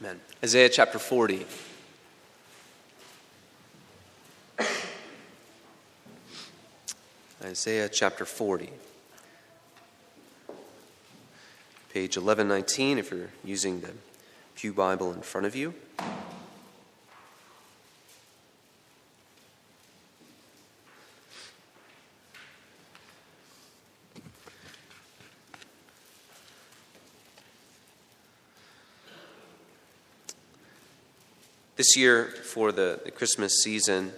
[0.00, 0.20] Amen.
[0.44, 1.44] Isaiah chapter 40.
[7.42, 8.70] Isaiah chapter 40.
[11.92, 13.90] Page 1119, if you're using the
[14.54, 15.74] Pew Bible in front of you.
[31.78, 34.12] This year, for the, the Christmas season,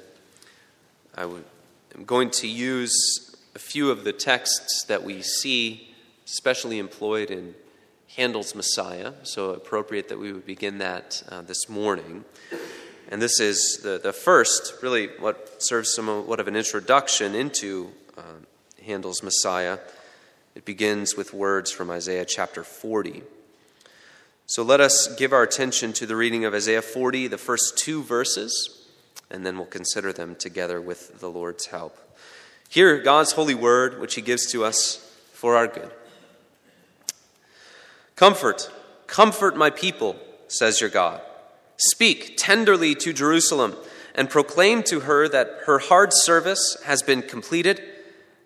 [1.14, 7.30] I I'm going to use a few of the texts that we see, especially employed
[7.30, 7.54] in
[8.16, 12.24] Handel's Messiah, so appropriate that we would begin that uh, this morning.
[13.10, 18.22] And this is the, the first, really, what serves somewhat of an introduction into uh,
[18.86, 19.80] Handel's Messiah.
[20.54, 23.22] It begins with words from Isaiah chapter 40.
[24.50, 28.02] So let us give our attention to the reading of Isaiah 40, the first two
[28.02, 28.84] verses,
[29.30, 31.96] and then we'll consider them together with the Lord's help.
[32.68, 34.96] Hear God's holy word, which He gives to us
[35.32, 35.92] for our good.
[38.16, 38.68] Comfort,
[39.06, 40.16] comfort my people,
[40.48, 41.20] says your God.
[41.76, 43.76] Speak tenderly to Jerusalem
[44.16, 47.80] and proclaim to her that her hard service has been completed,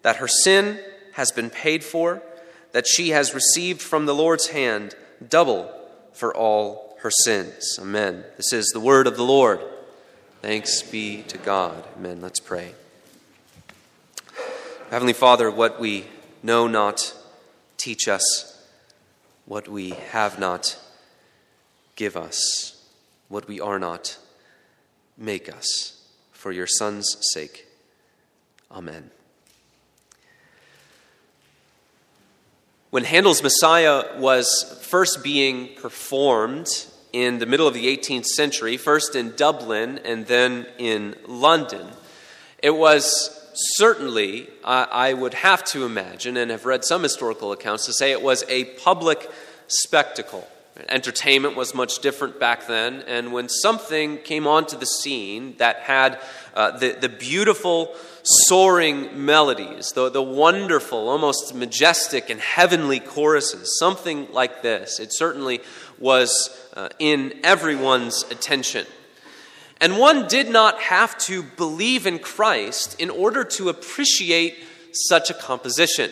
[0.03, 0.81] that her sin
[1.13, 2.23] has been paid for,
[2.73, 4.95] that she has received from the Lord's hand
[5.27, 5.81] double
[6.15, 7.79] for all her sins.
[7.79, 8.25] Amen.
[8.37, 9.61] This is the word of the Lord.
[10.41, 11.85] Thanks be to God.
[11.97, 12.21] Amen.
[12.21, 12.73] Let's pray.
[14.91, 16.07] Heavenly Father, what we
[16.43, 17.15] know not,
[17.77, 18.51] teach us.
[19.47, 20.79] What we have not,
[21.97, 22.83] give us.
[23.29, 24.19] What we are not,
[25.19, 26.01] make us.
[26.33, 27.67] For your Son's sake.
[28.71, 29.11] Amen.
[32.95, 36.69] When Handel's Messiah was first being performed
[37.13, 41.89] in the middle of the 18th century, first in Dublin and then in London,
[42.63, 47.93] it was certainly, I would have to imagine, and have read some historical accounts to
[47.93, 49.29] say it was a public
[49.67, 50.47] spectacle.
[50.89, 56.21] Entertainment was much different back then, and when something came onto the scene that had
[56.53, 64.27] uh, the, the beautiful, soaring melodies, the, the wonderful, almost majestic and heavenly choruses, something
[64.33, 65.61] like this, it certainly
[66.01, 68.85] was uh, in everyone's attention.
[69.81, 74.57] And one did not have to believe in Christ in order to appreciate
[74.93, 76.11] such a composition.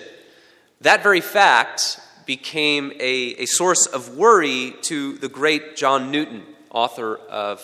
[0.82, 1.98] That very fact
[2.37, 7.60] became a, a source of worry to the great John Newton, author of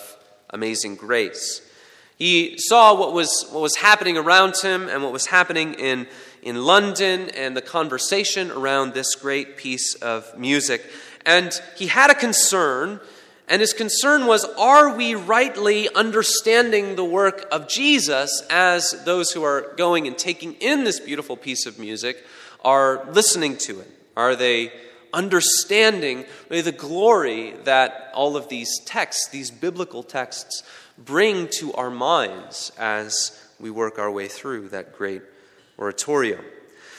[0.51, 1.67] Amazing Grace.
[2.19, 6.05] He saw what was, what was happening around him and what was happening in,
[6.43, 10.85] in London and the conversation around this great piece of music.
[11.25, 12.99] And he had a concern,
[13.47, 19.41] and his concern was are we rightly understanding the work of Jesus as those who
[19.41, 22.23] are going and taking in this beautiful piece of music
[22.63, 23.98] are listening to it?
[24.19, 24.73] Are they
[25.13, 30.61] understanding the glory that all of these texts, these biblical texts,
[30.97, 33.31] bring to our minds as
[33.61, 35.21] we work our way through that great
[35.79, 36.43] oratorio?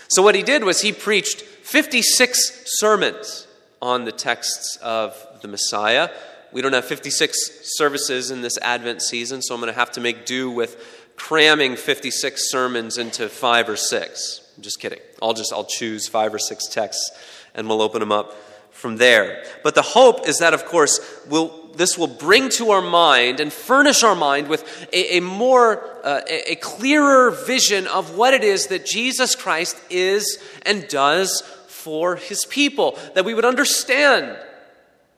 [0.09, 3.47] So, what he did was he preached 56 sermons
[3.83, 6.09] on the texts of the Messiah.
[6.53, 7.37] We don't have 56
[7.77, 11.77] services in this Advent season, so I'm going to have to make do with cramming
[11.77, 14.50] 56 sermons into five or six.
[14.60, 14.98] I'm just kidding.
[15.22, 17.12] I'll just I'll choose five or six texts
[17.54, 18.37] and we'll open them up
[18.72, 19.43] from there.
[19.62, 21.00] But the hope is that, of course,
[21.31, 24.62] will this will bring to our mind and furnish our mind with
[24.93, 30.38] a, a more uh, a clearer vision of what it is that Jesus Christ is
[30.66, 32.98] and does for his people.
[33.15, 34.37] That we would understand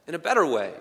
[0.07, 0.73] in a better way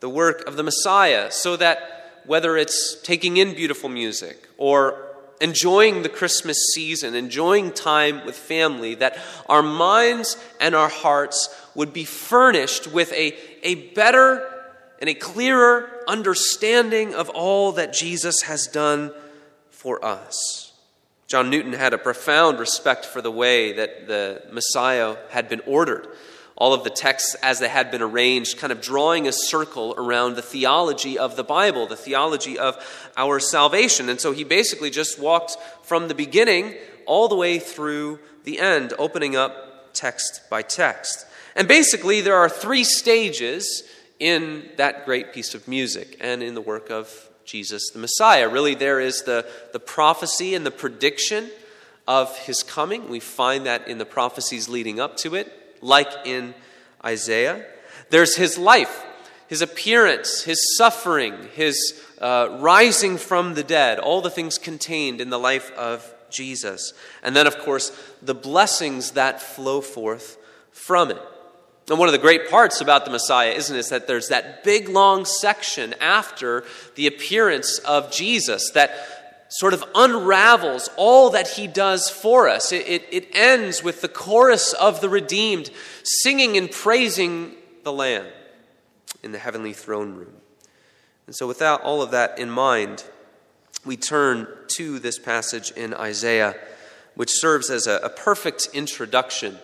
[0.00, 5.09] the work of the Messiah, so that whether it's taking in beautiful music or
[5.40, 9.18] enjoying the Christmas season, enjoying time with family, that
[9.48, 14.46] our minds and our hearts would be furnished with a, a better
[15.00, 19.12] and a clearer understanding of all that Jesus has done
[19.70, 20.72] for us.
[21.26, 26.08] John Newton had a profound respect for the way that the Messiah had been ordered
[26.60, 30.36] all of the texts as they had been arranged, kind of drawing a circle around
[30.36, 32.76] the theology of the Bible, the theology of
[33.16, 34.10] our salvation.
[34.10, 36.74] And so he basically just walked from the beginning
[37.06, 41.26] all the way through the end, opening up text by text.
[41.56, 43.82] And basically, there are three stages
[44.18, 48.50] in that great piece of music and in the work of Jesus the Messiah.
[48.50, 51.50] Really, there is the, the prophecy and the prediction
[52.06, 53.08] of his coming.
[53.08, 56.54] We find that in the prophecies leading up to it like in
[57.04, 57.64] Isaiah.
[58.10, 59.04] There's his life,
[59.48, 65.30] his appearance, his suffering, his uh, rising from the dead, all the things contained in
[65.30, 66.92] the life of Jesus.
[67.22, 67.90] And then, of course,
[68.22, 70.38] the blessings that flow forth
[70.70, 71.18] from it.
[71.88, 74.62] And one of the great parts about the Messiah, isn't it, is that there's that
[74.62, 79.19] big long section after the appearance of Jesus that
[79.50, 82.72] sort of unravels all that he does for us.
[82.72, 85.70] It, it, it, ends with the chorus of the redeemed
[86.04, 88.26] singing and praising the Lamb
[89.22, 90.34] in the heavenly throne room.
[91.26, 93.04] And so, without all of that in mind,
[93.84, 96.54] we turn to this passage in Isaiah,
[97.14, 99.58] which serves as a, a perfect introduction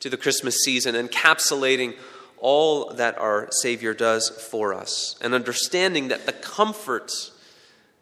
[0.00, 1.96] to the Christmas season, encapsulating
[2.38, 7.10] all that our Savior does for us, and understanding that the comfort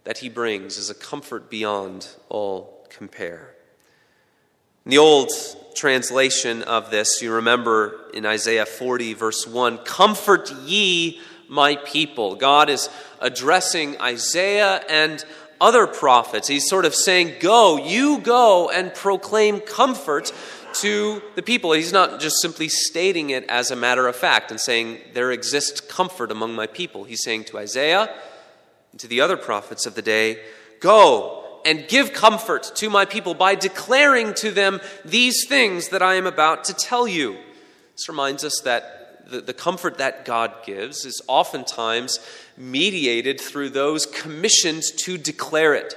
[0.04, 3.54] that He brings is a comfort beyond all compare.
[4.84, 5.30] In the old
[5.74, 12.34] translation of this, you remember in Isaiah 40, verse 1 Comfort ye my people.
[12.34, 12.88] God is
[13.20, 15.24] addressing Isaiah and
[15.60, 16.48] other prophets.
[16.48, 20.32] He's sort of saying, Go, you go and proclaim comfort
[20.74, 21.72] to the people.
[21.72, 25.80] He's not just simply stating it as a matter of fact and saying, There exists
[25.80, 27.04] comfort among my people.
[27.04, 28.12] He's saying to Isaiah
[28.92, 30.38] and to the other prophets of the day,
[30.82, 36.14] Go and give comfort to my people by declaring to them these things that I
[36.14, 37.38] am about to tell you.
[37.92, 42.18] This reminds us that the, the comfort that God gives is oftentimes
[42.56, 45.94] mediated through those commissioned to declare it.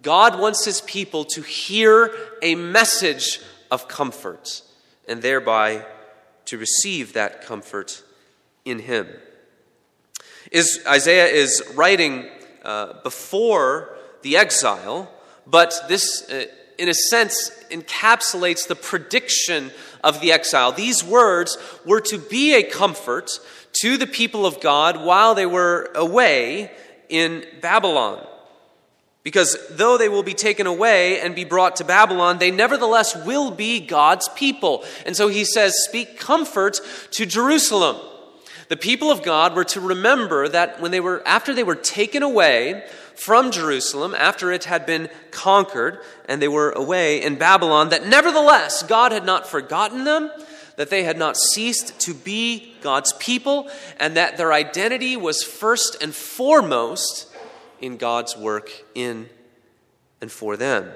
[0.00, 3.40] God wants his people to hear a message
[3.70, 4.62] of comfort
[5.06, 5.84] and thereby
[6.46, 8.02] to receive that comfort
[8.64, 9.08] in him.
[10.50, 12.26] Is, Isaiah is writing
[12.64, 15.10] uh, before the exile,
[15.46, 16.46] but this, uh,
[16.78, 19.70] in a sense, encapsulates the prediction
[20.02, 20.72] of the exile.
[20.72, 23.38] These words were to be a comfort
[23.80, 26.70] to the people of God while they were away
[27.08, 28.24] in Babylon.
[29.22, 33.50] Because though they will be taken away and be brought to Babylon, they nevertheless will
[33.50, 34.84] be God's people.
[35.04, 37.96] And so he says, Speak comfort to Jerusalem.
[38.68, 42.22] The people of God were to remember that when they were, after they were taken
[42.22, 42.84] away
[43.14, 48.82] from Jerusalem, after it had been conquered and they were away in Babylon, that nevertheless
[48.82, 50.30] God had not forgotten them,
[50.76, 56.02] that they had not ceased to be God's people, and that their identity was first
[56.02, 57.32] and foremost
[57.80, 59.28] in God's work in
[60.20, 60.90] and for them.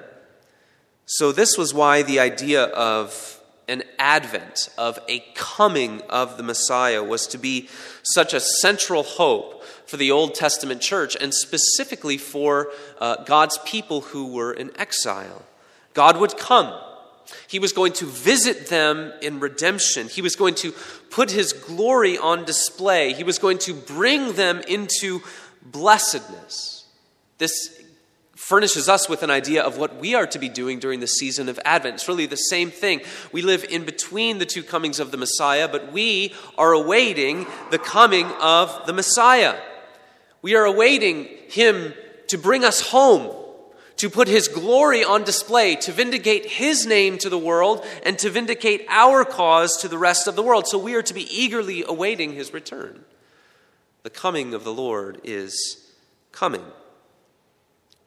[1.07, 3.40] So, this was why the idea of
[3.71, 7.69] an advent, of a coming of the Messiah, was to be
[8.03, 14.03] such a central hope for the Old Testament church, and specifically for uh, God's people
[14.03, 15.43] who were in exile.
[15.95, 16.73] God would come.
[17.47, 20.09] He was going to visit them in redemption.
[20.09, 20.73] He was going to
[21.11, 23.13] put his glory on display.
[23.13, 25.21] He was going to bring them into
[25.63, 26.87] blessedness.
[27.39, 27.80] This
[28.41, 31.49] furnishes us with an idea of what we are to be doing during the season
[31.51, 31.97] of Advent.
[31.97, 33.03] It's really the same thing.
[33.33, 37.79] We live in between the two comings of the Messiah, but we are awaiting the
[37.79, 39.61] coming of the Messiah.
[40.41, 41.93] We are awaiting him
[42.29, 43.31] to bring us home,
[43.97, 48.31] to put his glory on display, to vindicate his name to the world, and to
[48.31, 50.67] vindicate our cause to the rest of the world.
[50.67, 53.05] So we are to be eagerly awaiting his return.
[54.03, 55.93] The coming of the Lord is
[56.33, 56.65] coming.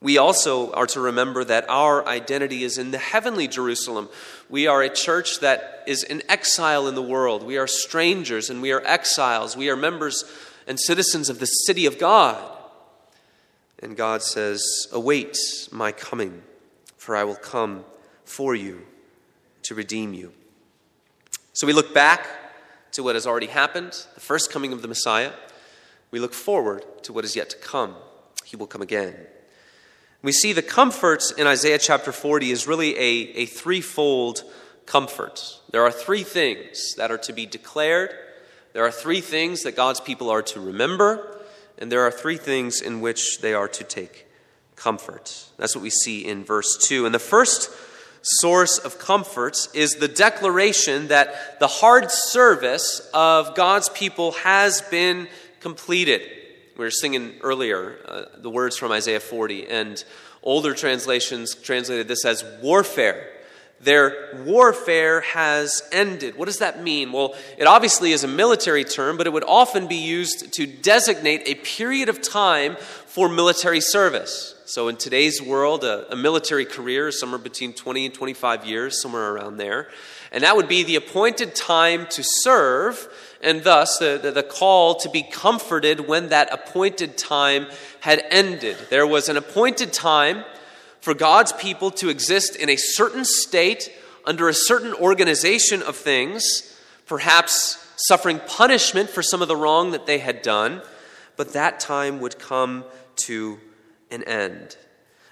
[0.04, 4.10] We also are to remember that our identity is in the heavenly Jerusalem.
[4.50, 7.42] We are a church that is in exile in the world.
[7.42, 9.56] We are strangers and we are exiles.
[9.56, 10.26] We are members
[10.68, 12.52] and citizens of the city of God.
[13.80, 15.38] And God says, Await
[15.72, 16.44] my coming,
[16.98, 17.86] for I will come
[18.26, 18.82] for you
[19.64, 20.34] to redeem you.
[21.54, 22.28] So we look back
[22.92, 25.32] to what has already happened, the first coming of the Messiah.
[26.12, 27.96] We look forward to what is yet to come.
[28.44, 29.16] He will come again.
[30.24, 34.44] We see the comfort in Isaiah chapter 40 is really a, a threefold
[34.86, 35.60] comfort.
[35.72, 38.16] There are three things that are to be declared
[38.74, 41.40] there are three things that God's people are to remember,
[41.78, 44.26] and there are three things in which they are to take
[44.76, 45.46] comfort.
[45.58, 47.06] That's what we see in verse 2.
[47.06, 47.70] And the first
[48.24, 55.28] source of comfort is the declaration that the hard service of God's people has been
[55.60, 56.22] completed.
[56.78, 60.04] We were singing earlier uh, the words from Isaiah 40, and
[60.42, 63.30] older translations translated this as warfare
[63.84, 66.38] their warfare has ended.
[66.38, 67.12] What does that mean?
[67.12, 71.44] Well, it obviously is a military term, but it would often be used to designate
[71.46, 74.56] a period of time for military service.
[74.66, 79.02] So, in today's world, a, a, military career is somewhere between 20 and 25 years,
[79.02, 79.90] somewhere around there.
[80.34, 83.08] And that would be the appointed time to serve,
[83.40, 87.68] and thus the, the, the call to be comforted when that appointed time
[88.00, 88.76] had ended.
[88.90, 90.44] There was an appointed time
[91.02, 93.92] for God's people to exist in a certain state,
[94.26, 96.76] under a certain organization of things,
[97.06, 100.82] perhaps suffering punishment for some of the wrong that they had done,
[101.38, 102.86] but that time would come
[103.18, 103.60] to
[104.10, 104.78] an end.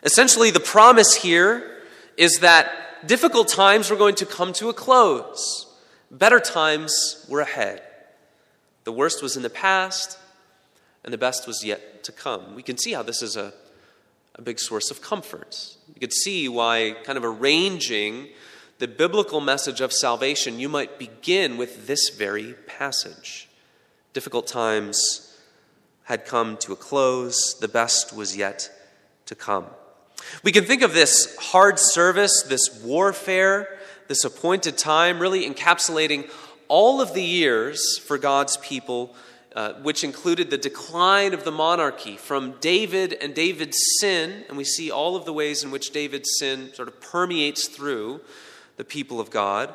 [0.03, 1.79] Essentially, the promise here
[2.17, 5.67] is that difficult times were going to come to a close,
[6.09, 7.81] better times were ahead.
[8.83, 10.17] The worst was in the past,
[11.03, 12.55] and the best was yet to come.
[12.55, 13.53] We can see how this is a,
[14.35, 15.77] a big source of comfort.
[15.93, 18.29] You could see why, kind of arranging
[18.79, 23.47] the biblical message of salvation, you might begin with this very passage.
[24.13, 25.37] Difficult times
[26.05, 28.71] had come to a close, the best was yet
[29.27, 29.67] to come.
[30.43, 36.29] We can think of this hard service, this warfare, this appointed time, really encapsulating
[36.67, 39.15] all of the years for God's people,
[39.55, 44.63] uh, which included the decline of the monarchy from David and David's sin, and we
[44.63, 48.21] see all of the ways in which David's sin sort of permeates through
[48.77, 49.73] the people of God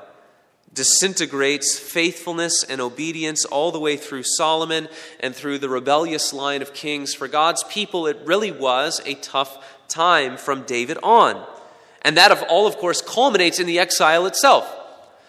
[0.76, 4.88] disintegrates faithfulness and obedience all the way through Solomon
[5.20, 7.14] and through the rebellious line of kings.
[7.14, 11.44] For God's people, it really was a tough time from David on.
[12.02, 14.72] And that, of all, of course, culminates in the exile itself.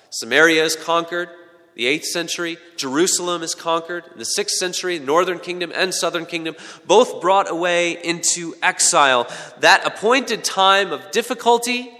[0.09, 1.29] Samaria is conquered,
[1.75, 2.57] the 8th century.
[2.75, 4.05] Jerusalem is conquered.
[4.11, 9.27] In the 6th century, northern kingdom and southern kingdom, both brought away into exile.
[9.59, 11.91] That appointed time of difficulty,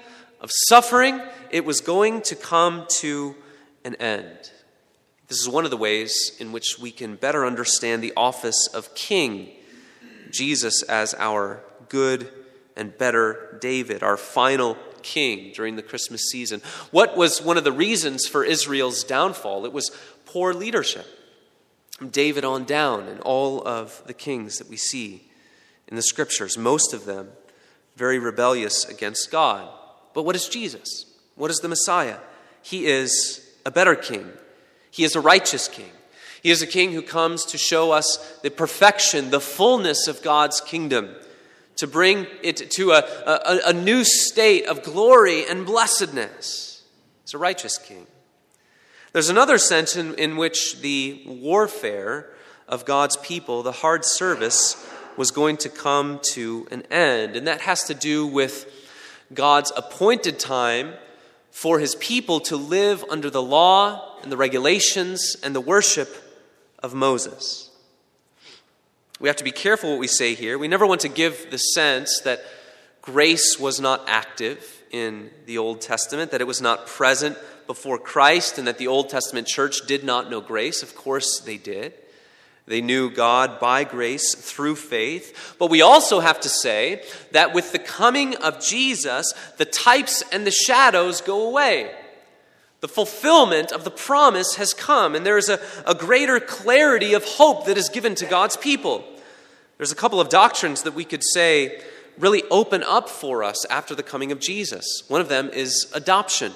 [0.41, 1.21] of suffering,
[1.51, 3.35] it was going to come to
[3.83, 4.51] an end.
[5.27, 8.95] This is one of the ways in which we can better understand the office of
[8.95, 9.49] king,
[10.31, 12.31] Jesus as our good
[12.77, 16.61] and better David, our final king during the Christmas season.
[16.91, 19.65] What was one of the reasons for Israel's downfall?
[19.65, 19.91] It was
[20.25, 21.05] poor leadership.
[22.11, 25.23] David on down, and all of the kings that we see
[25.87, 27.29] in the scriptures, most of them
[27.95, 29.67] very rebellious against God.
[30.13, 31.05] But what is Jesus?
[31.35, 32.19] What is the Messiah?
[32.61, 34.29] He is a better king.
[34.91, 35.89] He is a righteous king.
[36.43, 40.61] He is a king who comes to show us the perfection, the fullness of God's
[40.61, 41.15] kingdom,
[41.77, 46.83] to bring it to a, a, a new state of glory and blessedness.
[47.23, 48.07] He's a righteous king.
[49.13, 52.29] There's another sense in, in which the warfare
[52.67, 57.61] of God's people, the hard service, was going to come to an end, and that
[57.61, 58.71] has to do with
[59.33, 60.93] God's appointed time
[61.51, 66.09] for his people to live under the law and the regulations and the worship
[66.79, 67.66] of Moses.
[69.19, 70.57] We have to be careful what we say here.
[70.57, 72.43] We never want to give the sense that
[73.01, 78.57] grace was not active in the Old Testament, that it was not present before Christ,
[78.57, 80.83] and that the Old Testament church did not know grace.
[80.83, 81.93] Of course, they did.
[82.67, 85.55] They knew God by grace through faith.
[85.57, 90.45] But we also have to say that with the coming of Jesus, the types and
[90.45, 91.91] the shadows go away.
[92.87, 97.25] The fulfillment of the promise has come, and there is a, a greater clarity of
[97.25, 99.03] hope that is given to God's people.
[99.75, 101.81] There's a couple of doctrines that we could say
[102.17, 105.03] really open up for us after the coming of Jesus.
[105.09, 106.53] One of them is adoption.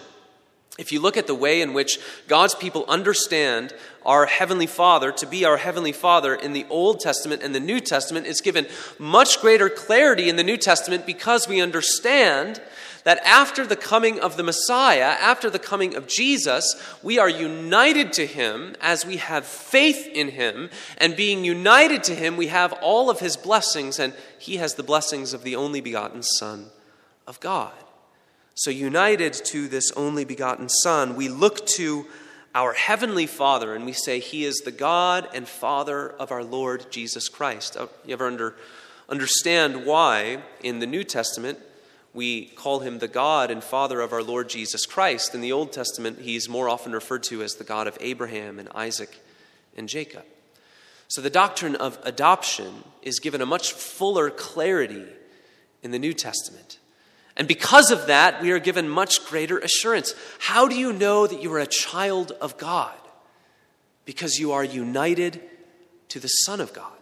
[0.80, 3.74] If you look at the way in which God's people understand
[4.06, 7.82] our Heavenly Father to be our Heavenly Father in the Old Testament and the New
[7.82, 12.62] Testament, it's given much greater clarity in the New Testament because we understand
[13.04, 18.14] that after the coming of the Messiah, after the coming of Jesus, we are united
[18.14, 20.70] to Him as we have faith in Him.
[20.98, 24.84] And being united to Him, we have all of His blessings, and He has the
[24.84, 26.68] blessings of the only begotten Son
[27.28, 27.74] of God.
[28.54, 32.06] So, united to this only begotten Son, we look to
[32.54, 36.92] our Heavenly Father and we say, He is the God and Father of our Lord
[36.92, 37.78] Jesus Christ.
[37.78, 38.56] Uh, you ever under,
[39.08, 41.60] understand why in the New Testament
[42.14, 45.34] we call Him the God and Father of our Lord Jesus Christ?
[45.34, 48.70] In the Old Testament, He's more often referred to as the God of Abraham and
[48.76, 49.20] Isaac
[49.78, 50.26] and Jacob.
[51.08, 55.06] So, the doctrine of adoption is given a much fuller clarity
[55.84, 56.80] in the New Testament.
[57.36, 60.14] And because of that, we are given much greater assurance.
[60.40, 62.98] How do you know that you are a child of God?
[64.06, 65.42] Because you are united
[66.10, 66.98] to the Son of God,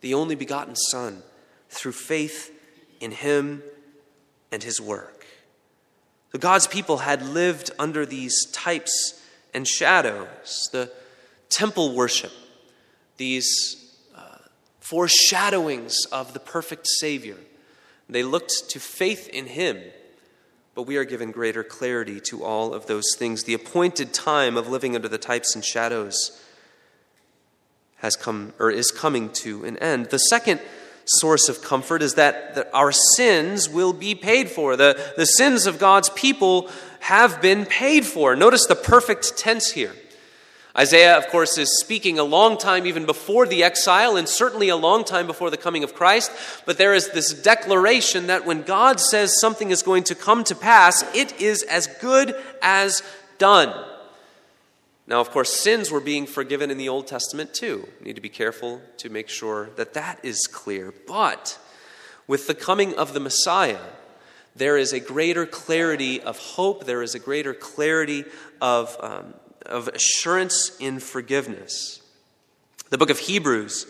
[0.00, 1.22] the only begotten Son,
[1.70, 2.52] through faith
[3.00, 3.62] in Him
[4.52, 5.26] and His work.
[6.32, 9.20] So God's people had lived under these types
[9.52, 10.92] and shadows the
[11.48, 12.32] temple worship,
[13.16, 14.38] these uh,
[14.78, 17.36] foreshadowings of the perfect Savior
[18.08, 19.78] They looked to faith in him,
[20.74, 23.44] but we are given greater clarity to all of those things.
[23.44, 26.40] The appointed time of living under the types and shadows
[27.96, 30.06] has come or is coming to an end.
[30.06, 30.60] The second
[31.04, 34.76] source of comfort is that, that our sins will be paid for.
[34.76, 38.36] The, the sins of God's people have been paid for.
[38.36, 39.94] Notice the perfect tense here.
[40.76, 44.76] Isaiah, of course, is speaking a long time even before the exile, and certainly a
[44.76, 46.30] long time before the coming of Christ.
[46.64, 50.54] But there is this declaration that when God says something is going to come to
[50.54, 53.02] pass, it is as good as
[53.38, 53.74] done.
[55.10, 57.88] Now, of course, sins were being forgiven in the Old Testament too.
[57.98, 60.94] We need to be careful to make sure that that is clear.
[61.08, 61.58] But
[62.28, 63.80] with the coming of the Messiah,
[64.54, 68.24] there is a greater clarity of hope, there is a greater clarity
[68.60, 69.34] of, um,
[69.66, 72.00] of assurance in forgiveness.
[72.90, 73.86] The book of Hebrews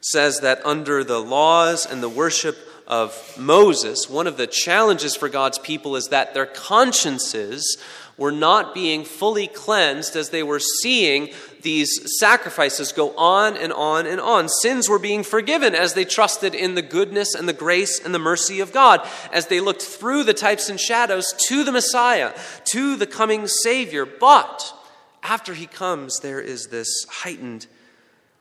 [0.00, 5.28] says that under the laws and the worship of Moses, one of the challenges for
[5.28, 7.76] God's people is that their consciences
[8.20, 11.30] were not being fully cleansed as they were seeing
[11.62, 14.46] these sacrifices go on and on and on.
[14.46, 18.18] Sins were being forgiven as they trusted in the goodness and the grace and the
[18.18, 19.00] mercy of God,
[19.32, 22.34] as they looked through the types and shadows to the Messiah,
[22.66, 24.04] to the coming Savior.
[24.04, 24.74] But
[25.22, 27.68] after he comes, there is this heightened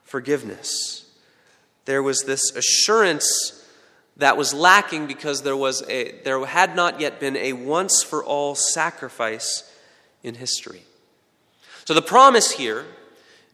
[0.04, 1.10] forgiveness.
[1.86, 3.66] There was this assurance
[4.18, 8.22] that was lacking because there, was a, there had not yet been a once for
[8.22, 9.64] all sacrifice
[10.24, 10.84] in history.
[11.86, 12.86] So the promise here,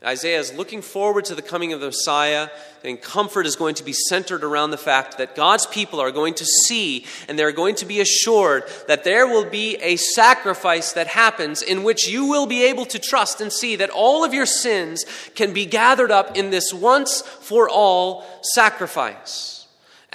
[0.03, 2.49] Isaiah is looking forward to the coming of the Messiah,
[2.83, 6.35] and comfort is going to be centered around the fact that God's people are going
[6.35, 11.07] to see and they're going to be assured that there will be a sacrifice that
[11.07, 14.45] happens in which you will be able to trust and see that all of your
[14.45, 19.64] sins can be gathered up in this once for all sacrifice.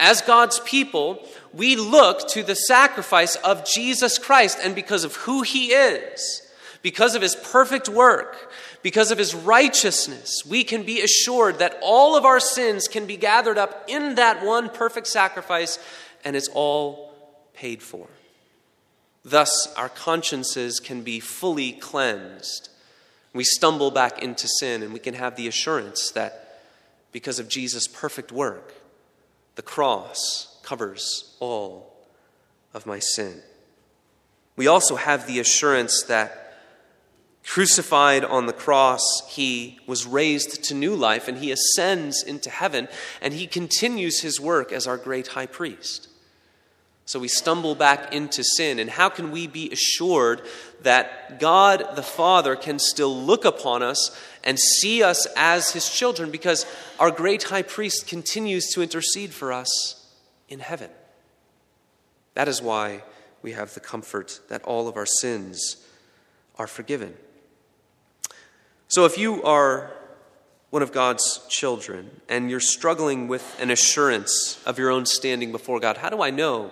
[0.01, 5.43] As God's people, we look to the sacrifice of Jesus Christ, and because of who
[5.43, 6.41] he is,
[6.81, 12.17] because of his perfect work, because of his righteousness, we can be assured that all
[12.17, 15.77] of our sins can be gathered up in that one perfect sacrifice,
[16.25, 17.13] and it's all
[17.53, 18.07] paid for.
[19.23, 22.69] Thus, our consciences can be fully cleansed.
[23.33, 26.59] We stumble back into sin, and we can have the assurance that
[27.11, 28.73] because of Jesus' perfect work,
[29.55, 31.93] the cross covers all
[32.73, 33.41] of my sin.
[34.55, 36.41] We also have the assurance that
[37.43, 42.87] Crucified on the cross, he was raised to new life and he ascends into heaven
[43.19, 46.07] and he continues his work as our great high priest.
[47.05, 48.77] So we stumble back into sin.
[48.79, 50.43] And how can we be assured
[50.83, 56.31] that God the Father can still look upon us and see us as his children?
[56.31, 56.65] Because
[56.99, 60.05] our great high priest continues to intercede for us
[60.49, 60.89] in heaven.
[62.33, 63.03] That is why
[63.41, 65.77] we have the comfort that all of our sins
[66.57, 67.15] are forgiven.
[68.87, 69.91] So if you are
[70.69, 75.79] one of God's children and you're struggling with an assurance of your own standing before
[75.79, 76.71] God, how do I know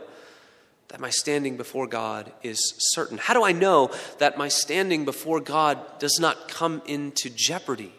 [0.89, 3.17] that my standing before God is certain?
[3.17, 7.93] How do I know that my standing before God does not come into jeopardy?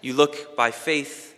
[0.00, 1.36] You look by faith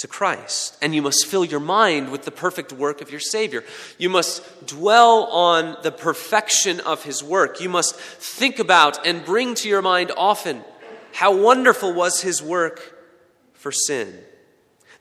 [0.00, 0.78] to Christ.
[0.80, 3.64] And you must fill your mind with the perfect work of your Savior.
[3.98, 7.60] You must dwell on the perfection of His work.
[7.60, 10.64] You must think about and bring to your mind often
[11.12, 12.98] how wonderful was His work
[13.52, 14.18] for sin.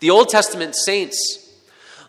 [0.02, 1.49] The Old Testament saints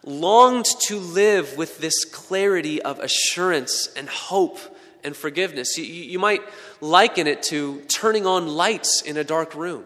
[0.04, 4.58] longed to live with this clarity of assurance and hope
[5.04, 5.76] and forgiveness.
[5.76, 6.42] You, you might
[6.80, 9.84] liken it to turning on lights in a dark room.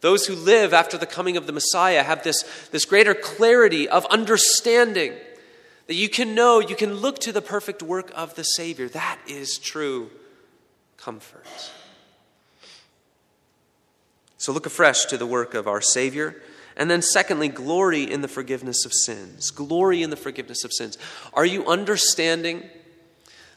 [0.00, 4.06] Those who live after the coming of the Messiah have this, this greater clarity of
[4.06, 5.12] understanding
[5.86, 8.88] that you can know, you can look to the perfect work of the Savior.
[8.88, 10.10] That is true
[10.96, 11.44] comfort.
[14.38, 16.40] So look afresh to the work of our Savior.
[16.80, 19.52] And then, secondly, glory in the forgiveness of sins.
[19.52, 20.98] Glory in the forgiveness of sins.
[21.32, 22.64] Are you understanding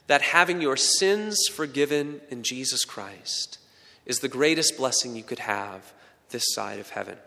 [0.08, 3.60] that having your sins forgiven in Jesus Christ
[4.06, 5.94] is the greatest blessing you could have
[6.30, 7.18] this side of heaven.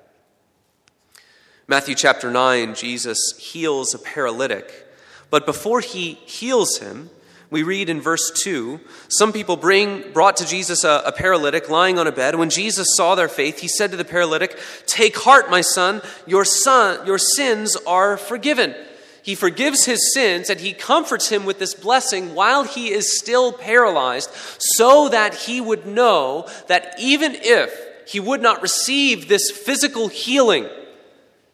[1.67, 4.87] Matthew chapter 9, Jesus heals a paralytic.
[5.31, 7.11] But before he heals him,
[7.51, 11.99] we read in verse 2 some people bring, brought to Jesus a, a, paralytic lying
[11.99, 12.35] on a bed.
[12.35, 16.45] When Jesus saw their faith, he said to the paralytic, Take heart, my son, your,
[16.45, 18.75] son, your sins are forgiven.
[19.23, 23.53] He forgives his sins and he comforts him with this blessing while he is still
[23.53, 30.09] paralyzed, so that he would know that even if he would not receive this physical
[30.09, 30.69] healing,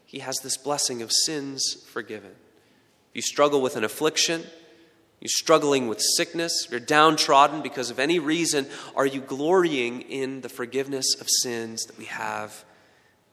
[0.04, 2.30] he has this blessing of sins forgiven.
[3.10, 4.44] If you struggle with an affliction,
[5.22, 10.48] you're struggling with sickness, you're downtrodden because of any reason, are you glorying in the
[10.48, 12.64] forgiveness of sins that we have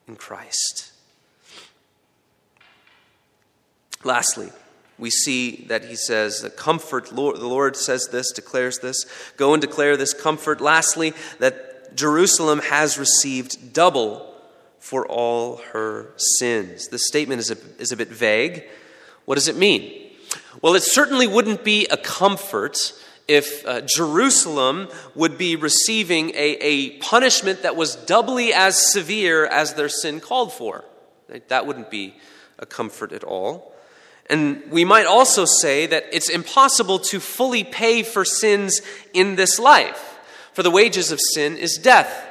[0.08, 0.92] in Christ?
[4.04, 4.52] Lastly,
[5.00, 9.08] we see that he says, Comfort, Lord, the Lord says this, declares this.
[9.36, 10.62] Go and declare this comfort.
[10.62, 14.32] Lastly, that Jerusalem has received double
[14.78, 16.90] for all her sins.
[16.90, 18.66] This statement is a, is a bit vague.
[19.26, 19.99] What does it mean?
[20.62, 22.94] Well, it certainly wouldn't be a comfort
[23.30, 29.76] if uh, Jerusalem would be receiving a, a punishment that was doubly as severe as
[29.76, 30.84] their sin called for.
[31.48, 32.16] That wouldn't be
[32.58, 33.74] a comfort at all.
[34.30, 38.82] And we might also say that it's impossible to fully pay for sins
[39.14, 40.20] in this life,
[40.54, 42.26] for the wages of sin is death.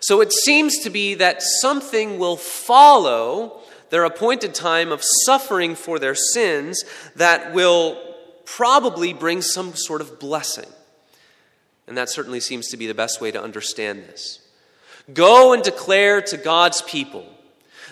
[0.00, 5.98] So it seems to be that something will follow their appointed time of suffering for
[5.98, 6.84] their sins
[7.16, 8.02] that will
[8.44, 10.68] probably bring some sort of blessing.
[11.86, 14.40] And that certainly seems to be the best way to understand this.
[15.12, 17.26] Go and declare to God's people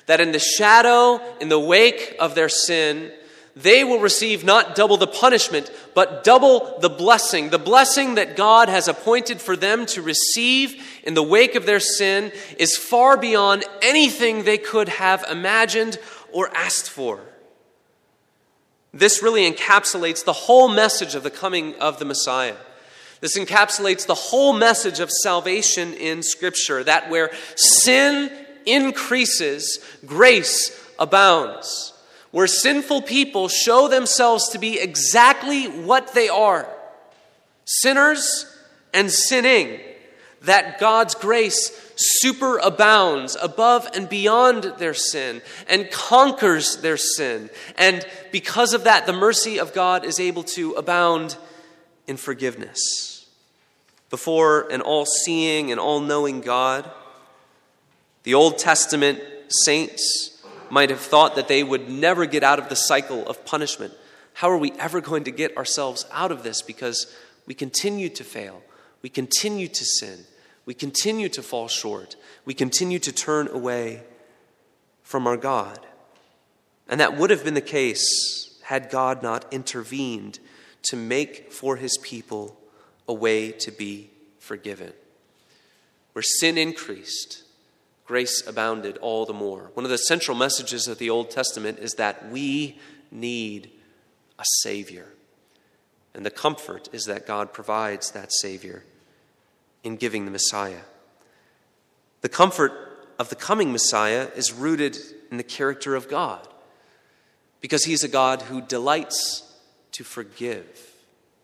[0.06, 3.10] that in the shadow, in the wake of their sin,
[3.56, 7.48] they will receive not double the punishment, but double the blessing.
[7.48, 11.80] The blessing that God has appointed for them to receive in the wake of their
[11.80, 15.98] sin is far beyond anything they could have imagined
[16.32, 17.18] or asked for.
[18.92, 22.56] This really encapsulates the whole message of the coming of the Messiah.
[23.22, 28.30] This encapsulates the whole message of salvation in Scripture that where sin
[28.66, 31.94] increases, grace abounds
[32.36, 36.68] where sinful people show themselves to be exactly what they are
[37.64, 38.44] sinners
[38.92, 39.80] and sinning,
[40.42, 41.70] that God's grace
[42.22, 47.48] superabounds above and beyond their sin and conquers their sin.
[47.78, 51.38] And because of that, the mercy of God is able to abound
[52.06, 53.26] in forgiveness.
[54.10, 56.90] Before an all seeing and all knowing God,
[58.24, 60.35] the Old Testament saints
[60.70, 63.92] might have thought that they would never get out of the cycle of punishment.
[64.34, 66.62] How are we ever going to get ourselves out of this?
[66.62, 67.12] Because
[67.46, 68.62] we continue to fail,
[69.02, 70.20] we continue to sin,
[70.64, 74.02] we continue to fall short, we continue to turn away
[75.02, 75.78] from our God.
[76.88, 80.38] And that would have been the case had God not intervened
[80.82, 82.58] to make for his people
[83.08, 84.92] a way to be forgiven.
[86.12, 87.42] Where sin increased,
[88.06, 89.70] grace abounded all the more.
[89.74, 92.78] One of the central messages of the Old Testament is that we
[93.10, 93.70] need
[94.38, 95.08] a Savior.
[96.14, 98.84] And the comfort is that God provides that Savior
[99.82, 100.82] in giving the Messiah.
[102.22, 102.72] The comfort
[103.18, 104.96] of the coming Messiah is rooted
[105.30, 106.46] in the character of God
[107.60, 109.42] because He's a God who delights
[109.92, 110.94] to forgive,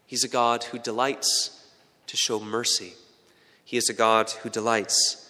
[0.06, 1.66] He's a God who delights
[2.06, 2.94] to show mercy,
[3.64, 5.21] He is a God who delights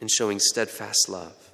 [0.00, 1.52] in showing steadfast love.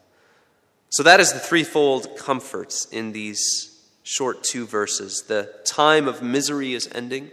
[0.90, 5.24] So that is the threefold comforts in these short two verses.
[5.26, 7.30] The time of misery is ending,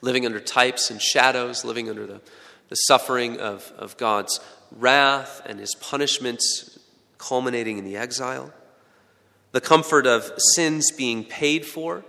[0.00, 2.20] living under types and shadows, living under the,
[2.68, 4.40] the suffering of, of God's
[4.72, 6.78] wrath and his punishments
[7.16, 8.52] culminating in the exile,
[9.52, 12.04] the comfort of sins being paid for,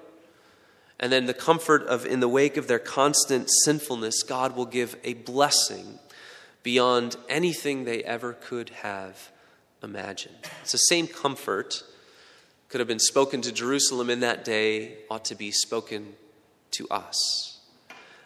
[1.00, 4.98] and then the comfort of, in the wake of their constant sinfulness, God will give
[5.04, 6.00] a blessing
[6.64, 9.32] beyond anything they ever could have
[9.82, 10.36] imagined.
[10.62, 11.84] It's the same comfort
[12.68, 16.14] could have been spoken to Jerusalem in that day, ought to be spoken
[16.72, 17.60] to us.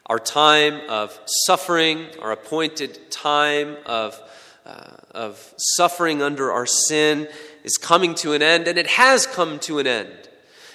[0.06, 4.20] Our time of suffering, our appointed time of,
[4.66, 7.30] uh, of suffering under our sin,
[7.64, 10.30] is coming to an end, and it has come to an end.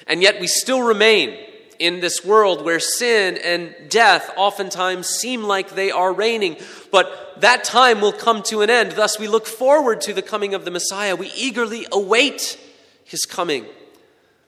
[0.07, 1.37] And yet we still remain
[1.78, 6.56] in this world where sin and death oftentimes seem like they are reigning.
[6.90, 8.92] But that time will come to an end.
[8.92, 11.16] Thus, we look forward to the coming of the Messiah.
[11.16, 12.58] We eagerly await
[13.04, 13.66] his coming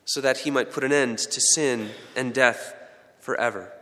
[0.05, 2.75] so that he might put an end to sin and death
[3.21, 3.73] forever.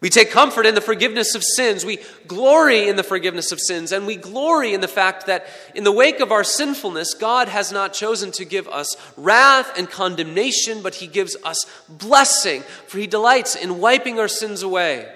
[0.00, 1.84] We take comfort in the forgiveness of sins.
[1.84, 3.92] We glory in the forgiveness of sins.
[3.92, 7.72] And we glory in the fact that in the wake of our sinfulness, God has
[7.72, 12.62] not chosen to give us wrath and condemnation, but He gives us blessing.
[12.86, 15.10] For He delights in wiping our sins away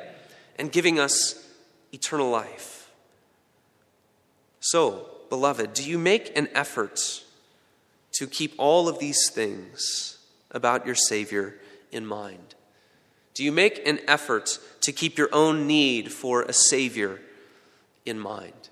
[0.58, 1.46] and giving us
[1.92, 2.90] eternal life.
[4.60, 7.24] So, beloved, do you make an effort
[8.12, 10.18] to keep all of these things
[10.50, 11.54] about your Savior
[11.92, 12.47] in mind?
[13.38, 17.20] Do you make an effort to keep your own need for a Savior
[18.05, 18.68] in mind?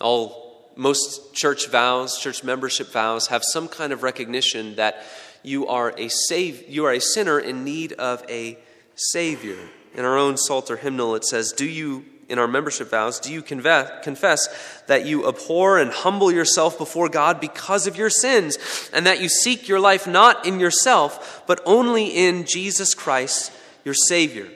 [0.00, 5.04] All most church vows, church membership vows, have some kind of recognition that
[5.42, 8.56] you are a save, you are a sinner in need of a
[8.94, 9.58] savior.
[9.96, 13.42] In our own Psalter hymnal, it says, "Do you in our membership vows, do you
[13.42, 14.48] confess
[14.86, 18.56] that you abhor and humble yourself before God because of your sins,
[18.92, 23.50] and that you seek your life not in yourself, but only in Jesus Christ,
[23.84, 24.48] your Savior?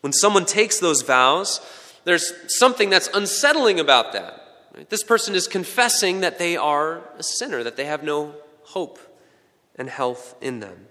[0.00, 1.60] When someone takes those vows,
[2.04, 4.40] there's something that's unsettling about that.
[4.88, 8.98] This person is confessing that they are a sinner, that they have no hope
[9.76, 10.88] and health in them.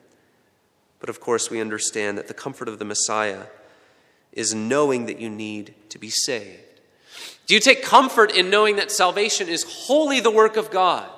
[0.99, 3.43] But of course, we understand that the comfort of the Messiah
[4.31, 6.81] is knowing that you need to be saved.
[7.45, 11.09] Do you take comfort in knowing that salvation is wholly the work of God?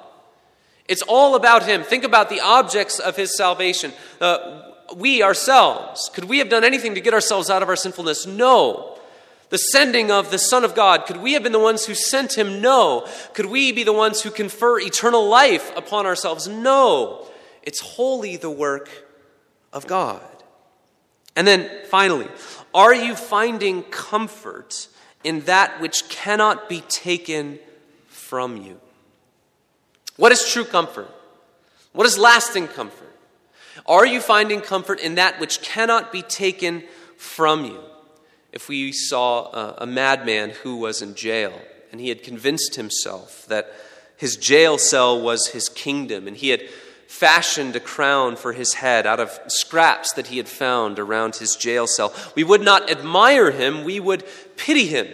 [0.88, 1.84] It's all about Him.
[1.84, 3.94] Think about the objects of His salvation.
[4.20, 8.26] Uh, we ourselves, could we have done anything to get ourselves out of our sinfulness?
[8.26, 8.98] No.
[9.50, 12.38] The sending of the Son of God, could we have been the ones who sent
[12.38, 12.62] Him?
[12.62, 13.08] No.
[13.34, 16.48] Could we be the ones who confer eternal life upon ourselves?
[16.48, 17.28] No.
[17.64, 18.90] It's wholly the work
[19.72, 20.22] of God.
[21.36, 22.28] And then finally,
[22.74, 24.88] are you finding comfort
[25.24, 27.60] in that which cannot be taken
[28.08, 28.80] from you?
[30.18, 31.10] What is true comfort?
[31.92, 33.05] What is lasting comfort?
[33.86, 36.84] Are you finding comfort in that which cannot be taken
[37.18, 37.80] from you?
[38.52, 41.54] If we saw a, a madman who was in jail
[41.92, 43.72] and he had convinced himself that
[44.18, 46.64] his jail cell was his kingdom and he had
[47.08, 51.56] fashioned a crown for his head out of scraps that he had found around his
[51.56, 52.14] jail cell.
[52.36, 54.24] We would not admire him, we would
[54.58, 55.08] pity him.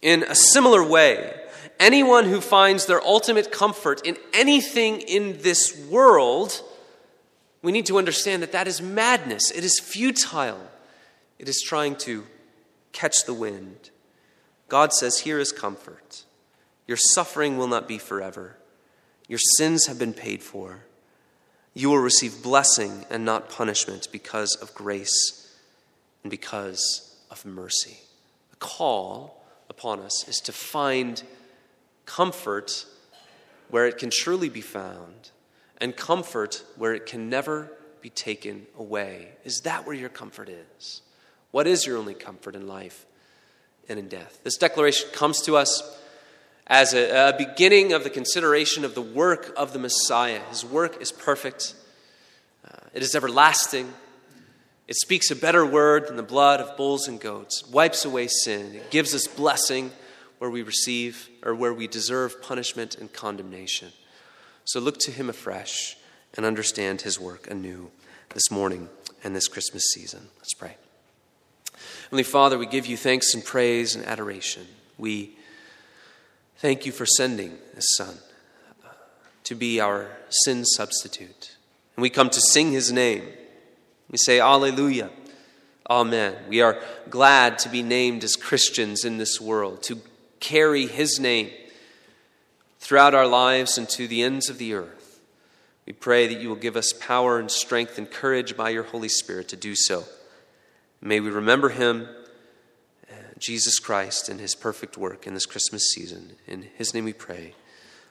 [0.00, 1.34] In a similar way,
[1.78, 6.62] anyone who finds their ultimate comfort in anything in this world,
[7.64, 9.50] we need to understand that that is madness.
[9.50, 10.60] It is futile.
[11.38, 12.24] It is trying to
[12.92, 13.88] catch the wind.
[14.68, 16.24] God says, Here is comfort.
[16.86, 18.58] Your suffering will not be forever.
[19.28, 20.84] Your sins have been paid for.
[21.72, 25.56] You will receive blessing and not punishment because of grace
[26.22, 27.96] and because of mercy.
[28.50, 31.22] The call upon us is to find
[32.04, 32.84] comfort
[33.70, 35.30] where it can truly be found
[35.80, 39.28] and comfort where it can never be taken away.
[39.44, 41.02] Is that where your comfort is?
[41.50, 43.06] What is your only comfort in life
[43.88, 44.40] and in death?
[44.44, 45.98] This declaration comes to us
[46.66, 50.40] as a, a, beginning of the consideration of the work of the Messiah.
[50.50, 51.74] His work is perfect,
[52.66, 53.92] uh, it is everlasting.
[54.86, 58.74] It speaks a better word than the blood of bulls and goats, wipes away sin,
[58.74, 59.92] it gives us blessing
[60.38, 63.92] where we receive or where we deserve punishment and condemnation.
[64.64, 65.96] So look to him afresh
[66.34, 67.90] and understand his work anew
[68.34, 68.88] this morning
[69.22, 70.28] and this Christmas season.
[70.38, 70.76] Let's pray.
[72.04, 74.66] Heavenly Father, we give you thanks and praise and adoration.
[74.98, 75.36] We
[76.64, 78.16] Thank you for sending this Son
[78.84, 78.88] uh,
[79.42, 81.56] to be our sin substitute.
[81.94, 83.24] And we come to sing his name.
[84.10, 85.10] We say, Alleluia,
[85.90, 86.36] Amen.
[86.48, 90.00] We are glad to be named as Christians in this world, to
[90.40, 91.50] carry his name
[92.84, 95.18] throughout our lives and to the ends of the earth.
[95.86, 99.08] We pray that you will give us power and strength and courage by your Holy
[99.08, 100.04] Spirit to do so.
[101.00, 102.06] May we remember him
[103.10, 106.32] uh, Jesus Christ and his perfect work in this Christmas season.
[106.46, 107.54] In his name we pray.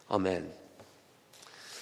[0.10, 0.50] Amen.